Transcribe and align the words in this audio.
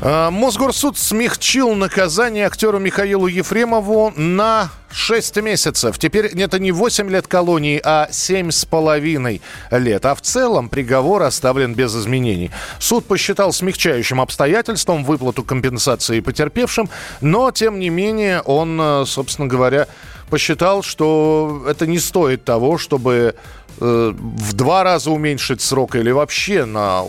Мосгорсуд 0.00 0.96
смягчил 0.96 1.74
наказание 1.74 2.46
актеру 2.46 2.78
Михаилу 2.78 3.26
Ефремову 3.26 4.14
на 4.16 4.70
6 4.90 5.36
месяцев. 5.42 5.98
Теперь 5.98 6.26
это 6.26 6.58
не 6.58 6.72
8 6.72 7.10
лет 7.10 7.26
колонии, 7.26 7.78
а 7.84 8.08
7 8.10 8.50
с 8.50 8.64
половиной 8.64 9.42
лет. 9.70 10.06
А 10.06 10.14
в 10.14 10.22
целом 10.22 10.70
приговор 10.70 11.22
оставлен 11.22 11.74
без 11.74 11.94
изменений. 11.94 12.50
Суд 12.78 13.04
посчитал 13.04 13.52
смягчающим 13.52 14.22
обстоятельством 14.22 15.04
выплату 15.04 15.42
компенсации 15.42 16.20
потерпевшим, 16.20 16.88
но, 17.20 17.50
тем 17.50 17.78
не 17.78 17.90
менее, 17.90 18.40
он, 18.40 18.80
э, 18.80 19.04
собственно 19.06 19.48
говоря, 19.48 19.86
посчитал, 20.30 20.82
что 20.82 21.64
это 21.68 21.86
не 21.86 21.98
стоит 21.98 22.44
того, 22.44 22.78
чтобы 22.78 23.34
э, 23.80 24.12
в 24.14 24.52
два 24.54 24.82
раза 24.84 25.10
уменьшить 25.10 25.60
срок 25.60 25.96
или 25.96 26.10
вообще 26.10 26.64
на 26.64 27.02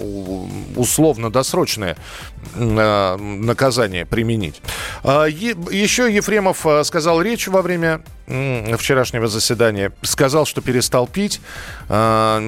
условно-досрочное 0.76 1.98
наказание 2.56 4.06
применить. 4.06 4.62
А, 5.04 5.26
Еще 5.26 6.14
Ефремов 6.14 6.66
э, 6.66 6.84
сказал 6.84 7.22
речь 7.22 7.48
во 7.48 7.62
время 7.62 8.02
вчерашнего 8.78 9.28
заседания. 9.28 9.92
Сказал, 10.02 10.46
что 10.46 10.62
перестал 10.62 11.08
пить, 11.08 11.42
а, 11.90 12.42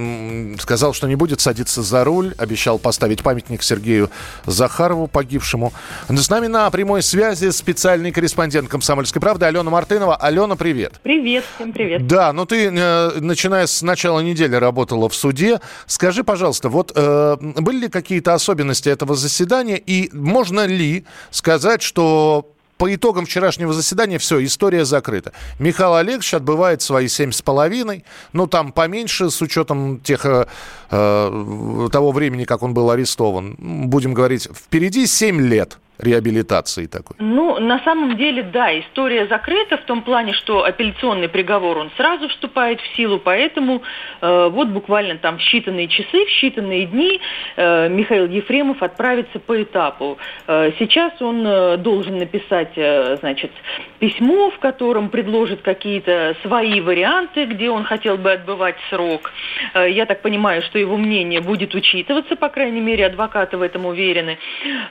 сказал, 0.60 0.94
что 0.94 1.08
не 1.08 1.16
будет 1.16 1.42
садиться 1.42 1.82
за 1.82 2.04
руль, 2.04 2.34
обещал 2.38 2.80
поставить 2.80 3.24
памятник 3.24 3.64
Сергею 3.64 4.10
Захарову, 4.46 5.08
погибшему. 5.08 5.74
С 6.08 6.30
нами 6.30 6.48
на 6.48 6.70
прямой 6.72 7.02
связи 7.02 7.50
специальный 7.50 8.12
корреспондент 8.12 8.70
«Комсомольской 8.70 9.22
правды» 9.22 9.46
Алена 9.46 9.70
Мартынова. 9.70 10.16
Алена, 10.16 10.56
привет. 10.56 10.94
Привет, 11.04 11.44
всем 11.56 11.74
привет. 11.74 12.08
Да, 12.08 12.32
ну 12.34 12.46
ты, 12.46 12.68
э, 12.68 13.20
начиная 13.20 13.68
с 13.68 13.82
начала 13.82 14.22
недели, 14.22 14.56
работала 14.56 15.10
в 15.10 15.16
суде. 15.16 15.60
Скажи, 15.86 16.24
пожалуйста, 16.24 16.70
вот 16.70 16.92
э, 16.96 17.38
были 17.40 17.82
ли 17.82 17.90
какие-то 17.90 18.34
особенности 18.34 18.90
этого 18.90 19.16
заседания, 19.16 19.78
и 19.86 20.10
можно 20.14 20.66
ли 20.66 21.06
сказать, 21.32 21.82
что 21.82 22.50
по 22.78 22.94
итогам 22.94 23.26
вчерашнего 23.26 23.72
заседания 23.72 24.18
все, 24.18 24.44
история 24.44 24.84
закрыта. 24.84 25.32
Михаил 25.60 25.96
Олегович 25.96 26.34
отбывает 26.34 26.82
свои 26.82 27.08
семь 27.08 27.32
с 27.32 27.42
половиной, 27.42 28.04
ну 28.34 28.48
там 28.48 28.72
поменьше 28.72 29.30
с 29.30 29.42
учетом 29.42 30.00
тех, 30.02 30.26
э, 30.26 30.48
э, 30.92 31.90
того 31.92 32.12
времени, 32.12 32.44
как 32.44 32.62
он 32.64 32.74
был 32.74 32.90
арестован. 32.92 33.56
Будем 33.58 34.14
говорить, 34.14 34.50
впереди 34.54 35.08
семь 35.08 35.40
лет 35.42 35.78
реабилитации 36.00 36.88
такой. 36.88 37.18
Ну, 37.20 37.60
на 37.60 37.80
самом 37.84 38.18
деле, 38.18 38.44
да, 38.44 38.78
история 38.80 39.28
закрыта 39.28 39.78
в 39.78 39.84
том 39.84 40.02
плане, 40.02 40.34
что 40.34 40.64
апелляционный 40.64 41.30
приговор, 41.30 41.78
он 41.78 41.92
сразу 41.98 42.28
вступает 42.30 42.82
в 42.82 42.96
силу, 42.96 43.20
поэтому 43.20 43.84
э, 44.22 44.50
вот 44.52 44.70
буквально 44.70 45.18
там 45.18 45.38
в 45.38 45.42
считанные 45.42 45.88
часы, 45.88 46.26
в 46.26 46.44
считанные 46.44 46.86
дни 46.86 47.22
э, 47.56 47.90
Михаил 47.90 48.28
Ефремов 48.28 48.82
отправится 48.82 49.40
по 49.40 49.62
этапу. 49.62 50.18
Э, 50.48 50.72
сейчас 50.80 51.14
он 51.22 51.46
э, 51.46 51.78
должен 51.78 52.18
написать, 52.18 52.72
э, 52.76 53.18
значит, 53.20 53.52
письмо, 54.00 54.50
в 54.50 54.60
котором 54.60 55.10
предложит 55.10 55.62
какие-то 55.62 56.36
свои 56.42 56.82
варианты, 56.82 57.46
где 57.46 57.70
он 57.70 57.84
хотел 57.84 58.18
бы 58.18 58.32
отбывать 58.32 58.76
срок. 58.90 59.32
Э, 59.76 59.90
я 59.90 60.06
так 60.06 60.22
понимаю, 60.22 60.64
что 60.64 60.80
его 60.80 60.98
мнение 60.98 61.40
будет 61.40 61.76
учитываться, 61.76 62.36
по 62.36 62.50
крайней 62.50 62.82
мере, 62.82 63.06
адвокаты 63.06 63.58
в 63.58 63.62
этом 63.62 63.86
уверены. 63.86 64.40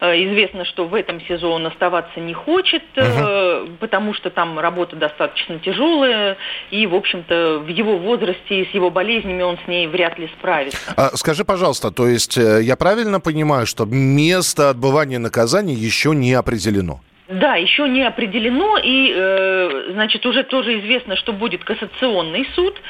Э, 0.00 0.14
известно, 0.14 0.64
что 0.64 0.91
в 0.92 0.94
этом 0.94 1.22
СИЗО 1.22 1.50
он 1.50 1.66
оставаться 1.66 2.20
не 2.20 2.34
хочет, 2.34 2.82
э, 2.96 3.66
потому 3.80 4.12
что 4.12 4.28
там 4.28 4.58
работа 4.58 4.94
достаточно 4.94 5.58
тяжелая, 5.58 6.36
и, 6.70 6.86
в 6.86 6.94
общем-то, 6.94 7.60
в 7.64 7.68
его 7.68 7.96
возрасте 7.96 8.60
и 8.60 8.70
с 8.70 8.74
его 8.74 8.90
болезнями 8.90 9.42
он 9.42 9.58
с 9.64 9.66
ней 9.66 9.86
вряд 9.86 10.18
ли 10.18 10.28
справится. 10.38 10.78
А, 10.94 11.16
скажи, 11.16 11.44
пожалуйста, 11.46 11.90
то 11.90 12.06
есть 12.06 12.36
э, 12.36 12.62
я 12.62 12.76
правильно 12.76 13.20
понимаю, 13.20 13.66
что 13.66 13.86
место 13.86 14.68
отбывания 14.68 15.18
наказания 15.18 15.72
еще 15.72 16.14
не 16.14 16.34
определено? 16.34 17.00
Да, 17.28 17.54
еще 17.54 17.88
не 17.88 18.02
определено, 18.02 18.78
и, 18.82 19.12
э, 19.14 19.92
значит, 19.92 20.26
уже 20.26 20.42
тоже 20.42 20.80
известно, 20.80 21.16
что 21.16 21.32
будет 21.32 21.64
кассационный 21.64 22.46
суд. 22.54 22.80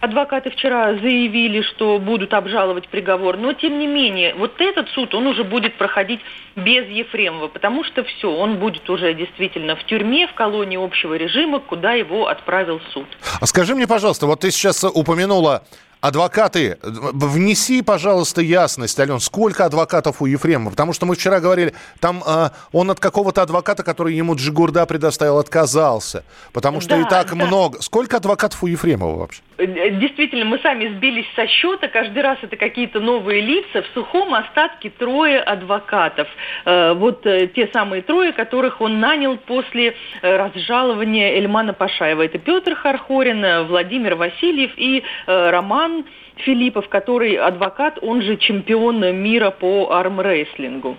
Адвокаты 0.00 0.50
вчера 0.50 0.94
заявили, 0.94 1.60
что 1.62 1.98
будут 1.98 2.32
обжаловать 2.32 2.88
приговор, 2.88 3.36
но, 3.36 3.52
тем 3.52 3.78
не 3.78 3.86
менее, 3.86 4.34
вот 4.34 4.60
этот 4.60 4.88
суд, 4.90 5.14
он 5.14 5.26
уже 5.26 5.44
будет 5.44 5.74
проходить 5.74 6.20
без 6.56 6.86
Ефремова, 6.88 7.48
потому 7.48 7.84
что 7.84 8.04
все, 8.04 8.30
он 8.30 8.56
будет 8.56 8.88
уже 8.88 9.12
действительно 9.12 9.76
в 9.76 9.84
тюрьме, 9.84 10.26
в 10.26 10.32
колонии 10.32 10.82
общего 10.82 11.14
режима, 11.14 11.60
куда 11.60 11.92
его 11.92 12.28
отправил 12.28 12.80
суд. 12.92 13.06
А 13.40 13.46
скажи 13.46 13.74
мне, 13.74 13.86
пожалуйста, 13.86 14.26
вот 14.26 14.40
ты 14.40 14.50
сейчас 14.50 14.82
упомянула 14.84 15.62
адвокаты. 16.04 16.76
Внеси, 16.82 17.80
пожалуйста, 17.82 18.42
ясность, 18.42 19.00
Ален, 19.00 19.20
сколько 19.20 19.64
адвокатов 19.64 20.20
у 20.20 20.26
Ефремова? 20.26 20.70
Потому 20.70 20.92
что 20.92 21.06
мы 21.06 21.14
вчера 21.14 21.40
говорили, 21.40 21.72
там 21.98 22.22
э, 22.26 22.50
он 22.72 22.90
от 22.90 23.00
какого-то 23.00 23.40
адвоката, 23.40 23.82
который 23.82 24.14
ему 24.14 24.34
Джигурда 24.36 24.84
предоставил, 24.84 25.38
отказался. 25.38 26.24
Потому 26.52 26.80
что 26.82 26.90
Да, 26.90 27.00
и 27.00 27.04
так 27.08 27.30
да. 27.30 27.46
много. 27.46 27.80
Сколько 27.80 28.18
адвокатов 28.18 28.62
у 28.62 28.66
Ефремова 28.66 29.16
вообще? 29.18 29.40
Э, 29.56 29.90
Действительно, 29.98 30.44
мы 30.44 30.58
сами 30.58 30.94
сбились 30.94 31.26
со 31.34 31.46
счета. 31.46 31.88
Каждый 31.88 32.22
раз 32.22 32.38
это 32.42 32.56
какие-то 32.56 33.00
новые 33.00 33.40
лица. 33.40 33.82
В 33.82 33.86
сухом 33.94 34.34
остатке 34.34 34.90
трое 34.90 35.40
адвокатов. 35.40 36.28
Э, 36.66 36.92
Вот 36.92 37.24
э, 37.26 37.46
те 37.46 37.70
самые 37.72 38.02
трое, 38.02 38.32
которых 38.32 38.82
он 38.82 39.00
нанял 39.00 39.38
после 39.38 39.94
э, 40.20 40.36
разжалования 40.36 41.32
Эльмана 41.38 41.72
Пашаева. 41.72 42.22
Это 42.22 42.38
Петр 42.38 42.74
Хархорин, 42.74 43.42
э, 43.42 43.62
Владимир 43.62 44.16
Васильев 44.16 44.72
и 44.76 45.02
э, 45.26 45.50
Роман 45.50 45.93
Филиппов, 46.36 46.88
который 46.88 47.36
адвокат, 47.36 47.98
он 48.02 48.22
же 48.22 48.36
чемпион 48.36 49.00
мира 49.16 49.50
по 49.50 49.92
армрестлингу. 49.92 50.96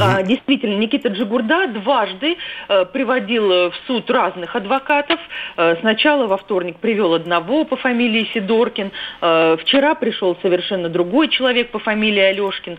А, 0.00 0.22
Действительно, 0.22 0.76
Никита 0.76 1.08
Джигурда 1.08 1.68
дважды 1.68 2.36
э, 2.68 2.84
приводил 2.86 3.50
э, 3.50 3.70
в 3.70 3.74
суд 3.86 4.10
разных 4.10 4.54
адвокатов. 4.56 5.20
Э, 5.56 5.76
Сначала 5.80 6.26
во 6.26 6.36
вторник 6.36 6.76
привел 6.78 7.14
одного 7.14 7.64
по 7.64 7.76
фамилии 7.76 8.28
Сидоркин. 8.34 8.90
Э, 9.20 9.56
Вчера 9.60 9.94
пришел 9.94 10.36
совершенно 10.42 10.88
другой 10.88 11.28
человек 11.28 11.70
по 11.70 11.78
фамилии 11.78 12.20
Алешкин. 12.20 12.78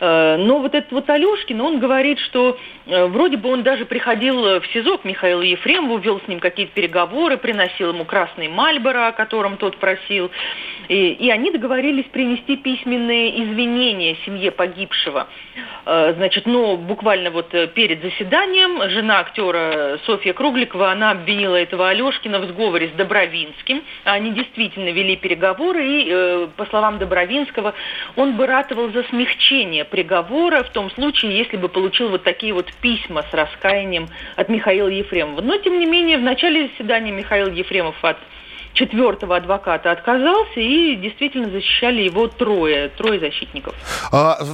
Э, 0.00 0.36
Но 0.38 0.58
вот 0.58 0.74
этот 0.74 0.92
вот 0.92 1.08
Алешкин, 1.08 1.60
он 1.60 1.78
говорит, 1.78 2.18
что 2.18 2.58
э, 2.86 3.06
вроде 3.06 3.36
бы 3.36 3.50
он 3.50 3.62
даже 3.62 3.86
приходил 3.86 4.60
в 4.60 4.66
СИЗО 4.72 4.98
к 4.98 5.04
Михаилу 5.04 5.42
Ефремову, 5.42 5.98
вел 5.98 6.20
с 6.20 6.28
ним 6.28 6.40
какие-то 6.40 6.72
переговоры, 6.72 7.38
приносил 7.38 7.90
ему 7.90 8.04
красный 8.04 8.48
Мальборо, 8.48 9.08
о 9.08 9.12
котором 9.12 9.56
тот 9.56 9.78
просил. 9.78 10.30
И, 10.88 11.12
и 11.12 11.30
они 11.30 11.50
договорились 11.50 12.06
принести 12.06 12.56
письменные 12.56 13.42
извинения 13.42 14.16
семье 14.24 14.50
погибшего. 14.50 15.26
Э, 15.86 16.14
Значит, 16.26 16.46
но 16.46 16.76
буквально 16.76 17.30
вот 17.30 17.54
э, 17.54 17.68
перед 17.68 18.02
заседанием 18.02 18.82
жена 18.90 19.20
актера 19.20 20.00
Софья 20.06 20.32
Кругликова, 20.32 20.90
она 20.90 21.12
обвинила 21.12 21.54
этого 21.54 21.88
Алешкина 21.88 22.40
в 22.40 22.48
сговоре 22.48 22.88
с 22.88 22.96
Добровинским. 22.96 23.84
Они 24.02 24.32
действительно 24.32 24.88
вели 24.88 25.14
переговоры, 25.14 25.86
и, 25.86 26.08
э, 26.10 26.48
по 26.56 26.66
словам 26.66 26.98
Добровинского, 26.98 27.74
он 28.16 28.36
бы 28.36 28.48
ратовал 28.48 28.90
за 28.90 29.04
смягчение 29.04 29.84
приговора 29.84 30.64
в 30.64 30.70
том 30.70 30.90
случае, 30.90 31.38
если 31.38 31.58
бы 31.58 31.68
получил 31.68 32.08
вот 32.08 32.24
такие 32.24 32.52
вот 32.52 32.72
письма 32.80 33.22
с 33.30 33.32
раскаянием 33.32 34.08
от 34.34 34.48
Михаила 34.48 34.88
Ефремова. 34.88 35.42
Но, 35.42 35.56
тем 35.58 35.78
не 35.78 35.86
менее, 35.86 36.18
в 36.18 36.22
начале 36.22 36.70
заседания 36.70 37.12
Михаил 37.12 37.52
Ефремов 37.52 37.94
от 38.02 38.16
четвертого 38.76 39.36
адвоката 39.36 39.90
отказался, 39.90 40.60
и 40.60 40.94
действительно 40.96 41.50
защищали 41.50 42.02
его 42.02 42.28
трое, 42.28 42.88
трое 42.90 43.18
защитников. 43.18 43.74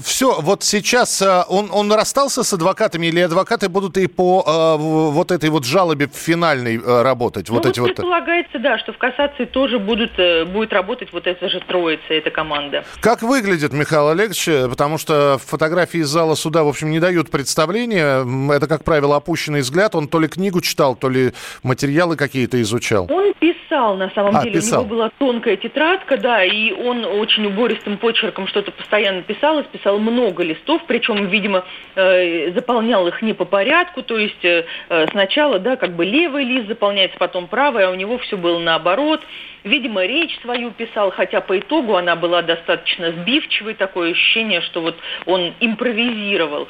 все, 0.05 0.41
вот 0.41 0.63
сейчас 0.63 1.21
э, 1.21 1.43
он, 1.49 1.69
он 1.73 1.93
расстался 1.93 2.45
с 2.45 2.53
адвокатами, 2.53 3.09
или 3.09 3.21
адвокаты 3.21 3.69
будут 3.69 3.99
и 3.99 4.07
по 4.07 4.43
в- 4.79 5.11
вот 5.11 5.31
этой 5.33 5.51
вот 5.51 5.65
жалобе 5.65 6.09
финальной 6.13 6.77
э, 6.79 7.03
работать? 7.03 7.49
Ну, 7.49 7.57
Вот 7.57 7.65
вот 7.65 7.71
эти 7.73 7.81
вот... 7.81 7.89
предполагается, 7.89 8.59
да, 8.59 8.79
что 8.79 8.93
в 8.93 8.99
кассации 8.99 9.45
тоже 9.45 9.79
будут, 9.79 10.13
э, 10.19 10.45
будет 10.45 10.73
работать 10.73 11.13
вот 11.13 11.27
эта 11.27 11.49
же 11.49 11.61
троица, 11.61 12.03
эта 12.15 12.31
команда. 12.31 12.85
Как 13.01 13.23
выглядит 13.23 13.73
Михаил 13.73 14.09
Олегович? 14.09 14.49
Э, 14.49 14.69
Потому 14.69 14.99
что 14.99 15.39
фотографии 15.45 16.01
из 16.01 16.09
зала 16.09 16.35
суда, 16.37 16.63
в 16.63 16.69
общем, 16.69 16.91
не 16.91 17.01
дают 17.01 17.31
представления. 17.31 18.25
Это, 18.55 18.67
как 18.69 18.85
правило, 18.85 19.17
опущенный 19.17 19.61
взгляд. 19.61 19.95
Он 19.95 20.07
то 20.09 20.21
ли 20.21 20.29
книгу 20.29 20.61
читал, 20.61 20.95
то 20.95 21.09
ли 21.09 21.33
материалы 21.63 22.17
какие-то 22.17 22.61
изучал. 22.63 23.07
Он 23.11 23.35
писал 23.35 23.62
на 23.73 24.11
самом 24.11 24.37
а, 24.37 24.43
деле. 24.43 24.55
Писал. 24.55 24.83
У 24.83 24.85
него 24.85 24.97
была 24.97 25.11
тонкая 25.19 25.57
тетрадка, 25.57 26.17
да, 26.19 26.45
и 26.45 26.73
он 26.73 27.05
очень 27.05 27.47
убористым 27.47 27.97
почерком 27.97 28.47
что-то 28.47 28.71
постоянно 28.71 29.23
писал, 29.23 29.61
и 29.61 29.65
писал 29.65 29.99
много 29.99 30.43
листов, 30.43 30.83
причем, 30.87 31.27
видимо, 31.27 31.65
э, 31.95 32.53
заполнял 32.53 33.07
их 33.09 33.23
не 33.23 33.33
по 33.33 33.45
порядку, 33.45 34.03
то 34.03 34.19
есть 34.19 34.45
э, 34.45 34.65
э, 34.89 35.07
сначала, 35.11 35.59
да, 35.59 35.77
как 35.77 35.97
бы 35.97 36.05
левый 36.05 36.45
лист 36.45 36.69
заполняется, 36.69 37.17
потом 37.19 37.47
правый, 37.47 37.87
а 37.87 37.91
у 37.91 37.95
него 37.95 38.19
все 38.19 38.37
было 38.37 38.59
наоборот. 38.59 39.23
Видимо, 39.65 40.05
речь 40.05 40.39
свою 40.41 40.73
писал, 40.73 41.13
хотя 41.13 41.41
по 41.41 41.59
итогу 41.59 41.97
она 41.97 42.17
была 42.17 42.43
достаточно 42.43 43.13
сбивчивой, 43.13 43.75
такое 43.75 44.13
ощущение, 44.13 44.61
что 44.61 44.81
вот 44.81 44.97
он 45.25 45.55
импровизировал. 45.61 46.69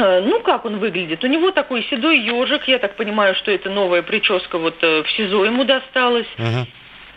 Э, 0.00 0.20
ну, 0.20 0.40
как 0.40 0.64
он 0.64 0.78
выглядит? 0.78 1.24
У 1.24 1.26
него 1.26 1.50
такой 1.50 1.84
седой 1.84 2.18
ежик. 2.18 2.68
Я 2.68 2.78
так 2.78 2.96
понимаю, 2.96 3.34
что 3.34 3.50
это 3.50 3.70
новая 3.70 4.02
прическа 4.02 4.58
вот 4.58 4.76
э, 4.82 5.02
в 5.02 5.10
СИЗО 5.10 5.44
ему 5.44 5.64
досталась. 5.64 6.26
Uh-huh. 6.36 6.66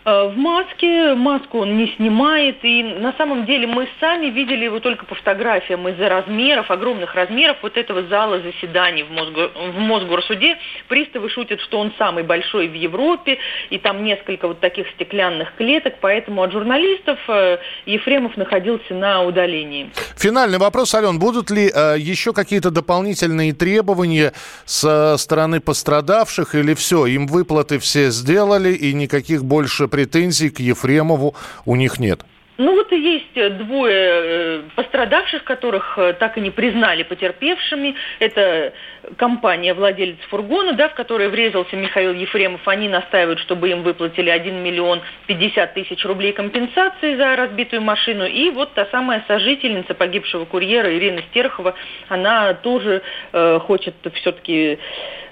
Э, 0.03 0.31
в 0.33 0.35
маске, 0.35 1.13
маску 1.13 1.59
он 1.59 1.77
не 1.77 1.93
снимает, 1.95 2.57
и 2.63 2.81
на 2.83 3.13
самом 3.13 3.45
деле 3.45 3.67
мы 3.67 3.87
сами 3.99 4.27
видели 4.27 4.65
его 4.65 4.79
только 4.79 5.05
по 5.05 5.13
фотографиям 5.13 5.87
из-за 5.89 6.09
размеров, 6.09 6.71
огромных 6.71 7.13
размеров 7.13 7.57
вот 7.61 7.77
этого 7.77 8.07
зала 8.07 8.41
заседаний 8.41 9.03
в, 9.03 9.11
Мосго, 9.11 9.51
в 9.55 9.77
Мосгорсуде. 9.77 10.57
Приставы 10.87 11.29
шутят, 11.29 11.61
что 11.61 11.79
он 11.79 11.93
самый 11.99 12.23
большой 12.23 12.67
в 12.67 12.73
Европе, 12.73 13.37
и 13.69 13.77
там 13.77 14.03
несколько 14.03 14.47
вот 14.47 14.59
таких 14.59 14.87
стеклянных 14.95 15.53
клеток, 15.55 15.95
поэтому 16.01 16.41
от 16.41 16.51
журналистов 16.51 17.19
э, 17.27 17.59
Ефремов 17.85 18.37
находился 18.37 18.95
на 18.95 19.21
удалении. 19.21 19.91
Финальный 20.17 20.57
вопрос, 20.57 20.95
Ален, 20.95 21.19
будут 21.19 21.51
ли 21.51 21.71
э, 21.71 21.95
еще 21.99 22.33
какие-то 22.33 22.71
дополнительные 22.71 23.53
требования 23.53 24.33
со 24.65 25.15
стороны 25.17 25.59
пострадавших, 25.59 26.55
или 26.55 26.73
все, 26.73 27.05
им 27.05 27.27
выплаты 27.27 27.77
все 27.77 28.09
сделали, 28.09 28.73
и 28.73 28.93
никаких 28.93 29.43
больше 29.43 29.87
претензий 29.91 30.49
к 30.49 30.59
Ефремову 30.59 31.35
у 31.65 31.75
них 31.75 31.99
нет. 31.99 32.25
Ну 32.57 32.75
вот 32.75 32.91
и 32.91 32.99
есть 32.99 33.35
э, 33.35 33.49
двое 33.49 33.93
э, 33.93 34.61
пострадавших, 34.75 35.43
которых 35.43 35.97
э, 35.97 36.13
так 36.13 36.37
и 36.37 36.41
не 36.41 36.51
признали 36.51 37.03
потерпевшими. 37.03 37.95
Это 38.19 38.73
компания 39.17 39.73
владелец 39.73 40.17
фургона, 40.29 40.73
да, 40.73 40.89
в 40.89 40.93
которой 40.93 41.29
врезался 41.29 41.75
Михаил 41.75 42.13
Ефремов. 42.13 42.67
Они 42.67 42.89
настаивают, 42.89 43.39
чтобы 43.39 43.69
им 43.69 43.83
выплатили 43.83 44.29
1 44.29 44.61
миллион 44.61 45.01
50 45.27 45.73
тысяч 45.73 46.05
рублей 46.05 46.33
компенсации 46.33 47.15
за 47.15 47.35
разбитую 47.35 47.81
машину. 47.81 48.25
И 48.25 48.49
вот 48.49 48.73
та 48.73 48.85
самая 48.91 49.23
сожительница 49.27 49.93
погибшего 49.93 50.45
курьера 50.45 50.93
Ирина 50.95 51.21
Стерхова, 51.31 51.75
она 52.09 52.53
тоже 52.53 53.01
э, 53.31 53.59
хочет 53.59 53.95
все-таки 54.13 54.77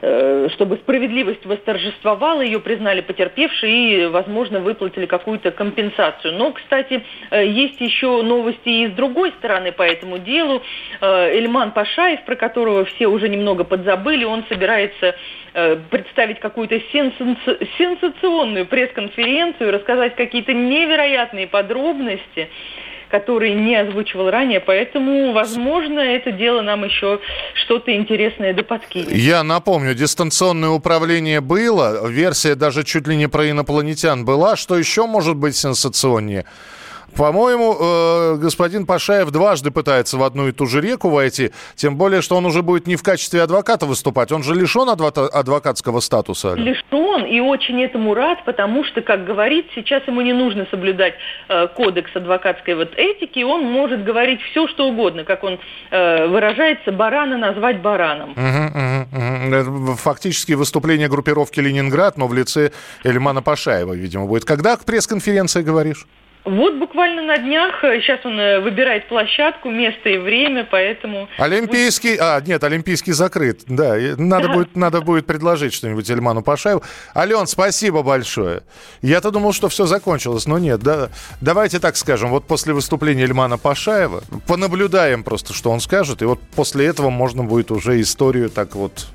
Э, 0.02 0.48
чтобы 0.54 0.78
справедливость 0.78 1.46
восторжествовала, 1.46 2.40
ее 2.42 2.62
признали 2.62 3.02
потерпевшей 3.02 3.72
и, 3.72 4.06
возможно, 4.06 4.62
выплатили 4.62 5.06
какую-то 5.06 5.52
компенсацию. 5.52 6.36
Но, 6.36 6.54
кстати, 6.54 7.04
есть 7.32 7.80
еще 7.80 8.22
новости 8.22 8.70
и 8.70 8.88
с 8.88 8.92
другой 8.92 9.32
стороны 9.40 9.72
по 9.72 9.84
этому 9.84 10.18
делу. 10.18 10.62
Э, 11.02 11.30
Эльман 11.32 11.72
Пашаев, 11.72 12.24
про 12.26 12.36
которого 12.36 12.86
все 12.86 13.08
уже 13.08 13.30
немного 13.30 13.64
подзабыли, 13.64 14.24
он 14.24 14.46
собирается 14.50 15.16
представить 15.90 16.40
какую-то 16.40 16.80
сенсационную 16.92 18.68
пресс-конференцию, 18.68 19.72
рассказать 19.72 20.16
какие-то 20.16 20.54
невероятные 20.54 21.48
подробности 21.48 22.50
который 23.10 23.54
не 23.54 23.76
озвучивал 23.76 24.30
ранее, 24.30 24.60
поэтому, 24.60 25.34
возможно, 25.34 26.00
это 26.00 26.32
дело 26.32 26.62
нам 26.62 26.86
еще 26.86 27.20
что-то 27.56 27.94
интересное 27.94 28.54
да 28.54 28.64
подкинет. 28.64 29.12
Я 29.12 29.44
напомню, 29.44 29.94
дистанционное 29.94 30.70
управление 30.70 31.42
было, 31.42 32.08
версия 32.08 32.56
даже 32.56 32.84
чуть 32.84 33.08
ли 33.08 33.16
не 33.16 33.28
про 33.28 33.50
инопланетян 33.50 34.26
была. 34.26 34.56
Что 34.56 34.78
еще 34.78 35.06
может 35.06 35.36
быть 35.36 35.56
сенсационнее? 35.56 36.46
По-моему, 37.16 37.76
э, 37.80 38.36
господин 38.36 38.86
Пашаев 38.86 39.32
дважды 39.32 39.72
пытается 39.72 40.18
в 40.18 40.24
одну 40.24 40.48
и 40.48 40.52
ту 40.52 40.66
же 40.66 40.82
реку 40.82 41.10
войти, 41.10 41.52
тем 41.76 41.98
более, 41.98 42.22
что 42.22 42.36
он 42.36 42.46
уже 42.46 42.62
будет 42.62 42.88
не 42.88 42.96
в 42.96 43.04
качестве 43.04 43.42
адвоката 43.42 43.86
выступать, 43.86 44.32
он 44.32 44.44
же 44.44 44.56
лишен 44.56 44.90
адво- 44.90 45.28
адвокатского 45.28 46.00
статуса. 46.00 46.54
Лишен 46.54 47.26
и 47.26 47.40
очень 47.40 47.82
этому 47.84 48.14
рад, 48.14 48.44
потому 48.46 48.84
что, 48.84 49.02
как 49.02 49.26
говорит, 49.26 49.68
сейчас 49.76 50.08
ему 50.08 50.22
не 50.22 50.34
нужно 50.34 50.68
соблюдать 50.72 51.14
э, 51.48 51.68
кодекс 51.68 52.16
адвокатской 52.16 52.76
вот 52.76 52.94
этики, 52.96 53.44
он 53.44 53.64
может 53.64 54.04
говорить 54.04 54.42
все, 54.52 54.68
что 54.68 54.88
угодно, 54.88 55.24
как 55.24 55.44
он 55.44 55.60
э, 55.92 56.28
выражается, 56.28 56.92
барана 56.92 57.38
назвать 57.38 57.82
бараном. 57.82 58.32
Угу, 58.32 59.66
угу, 59.66 59.82
угу. 59.88 59.96
Фактически 59.96 60.54
выступление 60.54 61.08
группировки 61.08 61.60
«Ленинград», 61.60 62.18
но 62.18 62.28
в 62.28 62.34
лице 62.34 62.72
Эльмана 63.04 63.42
Пашаева, 63.42 63.94
видимо, 63.94 64.26
будет. 64.26 64.46
Когда 64.46 64.78
пресс-конференция, 64.78 65.64
говоришь? 65.64 66.06
Вот 66.46 66.76
буквально 66.76 67.22
на 67.22 67.38
днях, 67.38 67.84
э, 67.84 68.00
сейчас 68.00 68.26
он 68.26 68.40
э, 68.40 68.62
выбирает 68.62 69.08
площадку, 69.10 69.70
место 69.70 70.10
и 70.10 70.18
время, 70.18 70.66
поэтому... 70.70 71.28
Олимпийский, 71.38 72.18
а, 72.20 72.42
нет, 72.42 72.64
Олимпийский 72.64 73.12
закрыт, 73.12 73.64
да, 73.68 73.96
надо, 74.18 74.48
да. 74.48 74.54
Будет, 74.54 74.76
надо 74.76 75.02
будет 75.02 75.26
предложить 75.26 75.74
что-нибудь 75.74 76.10
Эльману 76.10 76.42
Пашаеву. 76.42 76.82
Ален, 77.14 77.46
спасибо 77.46 78.04
большое. 78.04 78.64
Я-то 79.02 79.32
думал, 79.32 79.52
что 79.52 79.68
все 79.68 79.86
закончилось, 79.86 80.48
но 80.48 80.60
нет, 80.60 80.80
да, 80.80 81.10
давайте 81.42 81.80
так 81.80 81.98
скажем, 81.98 82.30
вот 82.30 82.48
после 82.48 82.74
выступления 82.74 83.24
Эльмана 83.24 83.58
Пашаева 83.58 84.24
понаблюдаем 84.48 85.24
просто, 85.24 85.54
что 85.54 85.72
он 85.72 85.82
скажет, 85.82 86.22
и 86.22 86.26
вот 86.26 86.40
после 86.56 86.86
этого 86.86 87.10
можно 87.10 87.44
будет 87.44 87.70
уже 87.70 88.00
историю 88.00 88.50
так 88.50 88.76
вот 88.76 89.08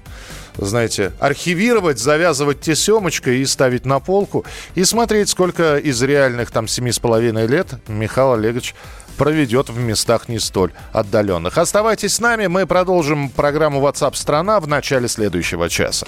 знаете, 0.57 1.13
архивировать, 1.21 1.99
завязывать 1.99 2.61
тесемочкой 2.61 3.39
и 3.39 3.47
ставить 3.47 3.85
на 3.85 4.01
полку, 4.01 4.45
и 4.75 4.85
смотреть, 4.85 5.29
сколько 5.29 5.77
из 5.77 6.03
реальных 6.03 6.51
там 6.51 6.69
семи 6.69 6.93
с 6.93 6.99
половиной 6.99 7.47
лет 7.47 7.69
Михаил 7.89 8.35
Олегович 8.35 8.75
проведет 9.17 9.71
в 9.71 9.79
местах 9.79 10.29
не 10.29 10.39
столь 10.39 10.73
отдаленных. 10.93 11.57
Оставайтесь 11.59 12.15
с 12.15 12.21
нами, 12.21 12.47
мы 12.47 12.67
продолжим 12.67 13.31
программу 13.31 13.81
WhatsApp 13.81 14.15
страна 14.15 14.61
в 14.61 14.67
начале 14.67 15.09
следующего 15.09 15.69
часа. 15.69 16.07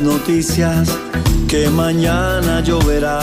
Noticias 0.00 0.88
que 1.48 1.68
mañana 1.68 2.60
lloverá. 2.60 3.20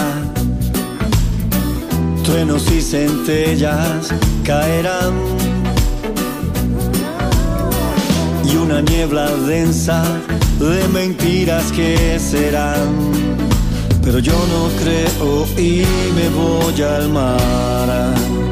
Truenos 2.23 2.71
y 2.71 2.81
centellas 2.81 4.13
caerán. 4.43 5.13
Y 8.45 8.55
una 8.55 8.81
niebla 8.81 9.29
densa 9.47 10.03
de 10.59 10.87
mentiras 10.89 11.71
que 11.71 12.19
serán. 12.19 12.89
Pero 14.03 14.19
yo 14.19 14.33
no 14.33 14.69
creo 14.81 15.45
y 15.57 15.83
me 16.15 16.29
voy 16.29 16.81
al 16.81 17.09
mar. 17.09 18.42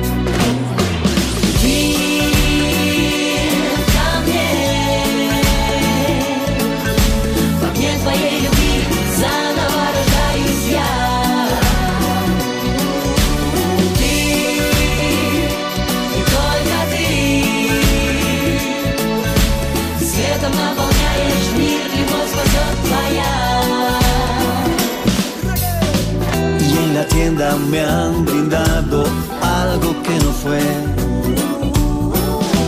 Me 27.72 27.80
han 27.80 28.26
brindado 28.26 29.06
algo 29.42 29.96
que 30.04 30.16
no 30.26 30.32
fue 30.44 30.60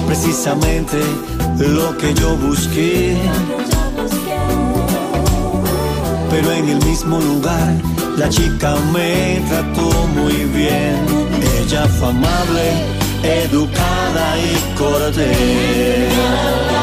precisamente 0.08 0.98
lo 1.60 1.98
que 1.98 2.14
yo 2.14 2.38
busqué. 2.38 3.18
Pero 6.32 6.52
en 6.54 6.70
el 6.70 6.86
mismo 6.86 7.20
lugar 7.20 7.74
la 8.18 8.30
chica 8.30 8.76
me 8.94 9.44
trató 9.50 9.90
muy 10.16 10.46
bien. 10.56 10.96
Ella 11.60 11.86
fue 11.88 12.08
amable, 12.08 12.68
educada 13.24 14.38
y 14.38 14.78
cortés. 14.78 16.83